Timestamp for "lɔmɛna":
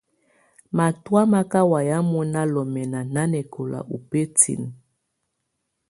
2.53-2.99